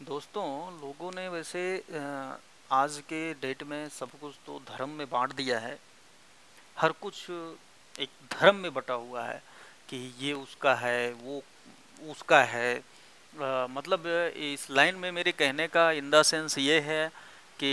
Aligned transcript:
दोस्तों, 0.00 0.44
लोगों 0.80 1.10
ने 1.10 1.28
वैसे 1.28 1.60
आज 2.70 2.98
के 3.08 3.32
डेट 3.34 3.62
में 3.62 3.88
सब 3.88 4.08
कुछ 4.20 4.34
तो 4.46 4.58
धर्म 4.68 4.88
में 4.90 5.06
बांट 5.10 5.32
दिया 5.34 5.58
है। 5.58 5.78
हर 6.76 6.92
कुछ 7.02 7.30
एक 7.30 8.08
धर्म 8.32 8.56
में 8.56 8.72
बटा 8.74 8.94
हुआ 8.94 9.22
है 9.24 9.40
कि 9.88 9.96
ये 10.20 10.32
उसका 10.32 10.74
है, 10.74 11.12
वो 11.12 11.42
उसका 12.10 12.42
है। 12.44 12.76
मतलब 13.70 14.06
इस 14.36 14.66
लाइन 14.70 14.96
में 14.96 15.10
मेरे 15.12 15.32
कहने 15.32 15.66
का 15.68 15.90
इन 15.92 16.10
द 16.10 16.22
सेंस 16.22 16.58
ये 16.58 16.78
है 16.80 17.08
कि 17.58 17.72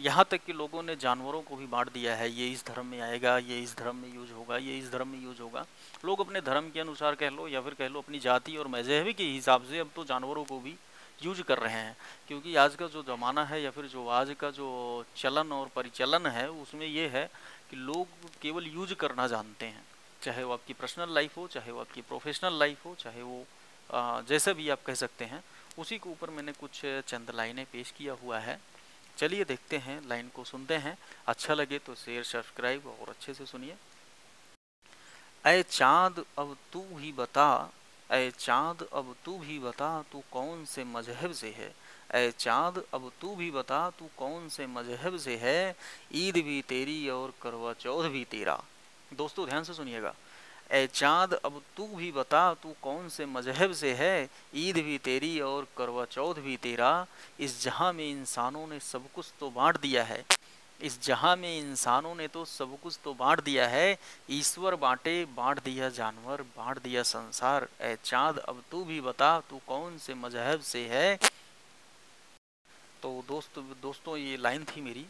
यहाँ 0.00 0.24
तक 0.30 0.44
कि 0.46 0.52
लोगों 0.54 0.82
ने 0.82 0.96
जानवरों 0.96 1.42
को 1.42 1.56
भी 1.56 1.66
बांट 1.66 1.92
दिया 1.92 2.14
है, 2.16 2.30
ये 2.30 2.48
इस 2.52 2.64
धर्म 2.66 2.86
में 2.86 3.00
आएगा, 3.00 3.36
ये 3.40 3.60
इस 3.62 3.76
धर्म 3.78 3.96
में 3.96 4.14
यूज़ 4.14 4.32
होगा, 4.32 4.56
ये 4.56 4.78
इस 4.78 4.90
धर्म 4.92 5.08
में 5.08 5.22
यूज़ 5.24 5.42
होगा। 5.42 5.66
लोग 6.04 6.20
अपने 6.20 6.40
धर्म 6.42 6.70
के 6.70 6.80
अनुसार 6.80 7.14
कह 7.14 7.30
लो 7.30 7.48
या 7.48 7.60
फिर 7.60 7.74
कह 7.74 7.88
लो 7.88 8.00
अपनी 8.00 8.18
जाति 8.20 8.56
और 8.56 8.68
मजहबी 8.70 9.12
के 9.12 9.24
हिसाब 9.24 9.68
से 9.70 9.78
अब 9.78 9.90
तो 9.96 10.04
जानवरों 10.04 10.44
को 10.44 10.60
भी 10.60 10.76
यूज़ 11.22 11.42
कर 11.42 11.58
रहे 11.58 11.72
हैं, 11.72 11.96
क्योंकि 12.28 12.54
आज 12.56 12.74
का 12.74 12.86
जो 12.86 13.02
ज़माना 13.02 13.44
है 13.44 13.60
या 13.62 13.70
फिर 13.70 13.86
जो 13.86 14.06
आज 14.10 14.34
का 14.40 14.50
जो 14.50 15.04
चलन 15.16 15.52
और 15.52 15.68
परिचलन 15.76 16.26
है, 16.26 16.48
उसमें 16.50 16.86
ये 16.86 17.06
है 17.08 17.24
कि 17.70 17.76
लोग 17.76 18.30
केवल 18.42 18.66
यूज़ 18.66 18.94
करना 18.94 19.26
जानते 19.26 19.66
हैं। 19.66 19.84
चाहे 20.22 20.44
वो 20.44 20.52
आपकी 20.52 20.72
पर्सनल 20.72 21.14
लाइफ 21.14 21.36
हो, 21.36 21.46
चाहे 21.46 21.72
वो 21.72 21.80
आपकी 21.80 22.00
प्रोफेशनल 22.02 22.58
लाइफ 22.58 22.84
हो, 22.86 22.94
चाहे 22.94 23.22
वो 23.22 23.44
जैसा 24.28 24.52
भी 24.52 24.68
आप 24.68 24.82
कह 24.82 24.94
सकते 24.94 25.24
हैं, 25.24 25.42
उसी 25.78 25.98
के 25.98 26.10
ऊपर 26.10 26.30
मैंने 26.30 26.52
कुछ 26.52 26.80
चंद 27.06 27.30
लाइनें 27.34 27.64
पेश 27.72 27.90
किया 27.90 28.12
हुआ 28.22 28.38
है। 28.38 28.58
चलिए 29.18 29.44
देखते 29.44 29.78
हैं, 29.78 30.00
लाइन 30.08 30.28
को 30.34 30.44
सुनते 30.44 30.74
हैं। 30.76 30.96
अच्छा 31.26 31.54
लगे 31.54 31.78
तो 31.78 31.94
शेयर 31.94 32.22
सब्सक्राइब 32.24 32.86
और 32.90 33.08
अच्छे 33.08 33.34
से 33.34 33.46
सुनिए। 33.46 33.76
अय 35.44 35.62
चाँद, 35.62 36.24
अब 36.38 36.56
तू 36.72 36.84
ही 36.98 37.12
बता 37.12 37.72
अय 38.14 38.30
चाँद, 38.30 38.88
अब 38.92 39.16
तू 39.24 39.38
भी 39.38 39.58
बता 39.58 40.04
तू 40.12 40.22
कौन 40.32 40.64
से 40.64 40.84
मज़हब 40.84 41.32
से 41.32 41.48
है। 41.48 41.74
अय 42.10 42.30
चाँद, 42.30 42.84
अब 42.94 43.12
तू 43.20 43.36
भी 43.36 43.50
बता 43.50 43.90
तू 43.90 44.08
कौन 44.18 44.48
से 44.48 44.66
मज़हब 44.66 45.16
से 45.16 45.36
है। 45.36 45.76
ईद 46.14 46.34
भी 46.34 46.62
तेरी 46.62 47.08
और 47.08 47.34
करवा 47.42 47.72
चौथ 47.72 48.08
भी 48.08 48.24
तेरा। 48.24 48.62
दोस्तों, 49.14 49.46
ध्यान 49.46 49.64
से 49.64 49.74
सुनिएगा। 49.74 50.14
ए 50.72 50.86
चाँद, 50.86 51.34
अब 51.34 51.62
तू 51.76 51.86
भी 51.86 52.12
बता 52.12 52.54
तू 52.54 52.74
कौन 52.82 53.08
से 53.08 53.26
मज़हब 53.26 53.72
से 53.72 53.94
है। 53.94 54.28
ईद 54.54 54.76
भी 54.76 54.98
तेरी 54.98 55.40
और 55.40 55.66
करवा 55.76 56.04
चौथ 56.04 56.34
भी 56.34 56.56
तेरा। 56.56 57.06
इस 57.40 57.62
जहाँ 57.62 57.92
में 57.92 58.10
इंसानों 58.10 58.66
ने 58.66 58.80
सब 58.80 59.12
कुछ 59.12 59.32
तो 59.40 59.50
बांट 59.50 59.80
दिया 59.80 60.04
है। 60.04 60.24
इस 60.80 61.00
जहाँ 61.02 61.34
में 61.36 61.58
इंसानों 61.58 62.14
ने 62.14 62.26
तो 62.28 62.44
सब 62.44 62.76
कुछ 62.82 62.98
तो 63.04 63.14
बांट 63.14 63.42
दिया 63.44 63.66
है, 63.68 63.98
ईश्वर 64.30 64.74
बांटे, 64.76 65.24
बांट 65.36 65.62
दिया 65.64 65.88
जानवर, 65.88 66.42
बांट 66.56 66.82
दिया 66.82 67.02
संसार। 67.02 67.68
ए 67.82 67.96
चाँद, 68.04 68.38
अब 68.38 68.62
तू 68.70 68.84
भी 68.84 69.00
बता, 69.00 69.38
तू 69.40 69.60
कौन 69.66 69.98
से 69.98 70.14
मज़हब 70.14 70.60
से 70.62 70.86
है? 70.88 71.18
तो 73.02 73.24
दोस्त, 73.28 73.58
दोस्तों, 73.82 74.16
ये 74.16 74.36
लाइन 74.36 74.64
थी 74.64 74.80
मेरी। 74.80 75.06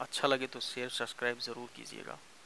अच्छा 0.00 0.28
लगे 0.28 0.46
तो 0.46 0.60
शेयर 0.60 0.88
सब्सक्राइब 0.88 1.38
ज़रूर 1.40 1.68
कीजिएगा। 1.76 2.18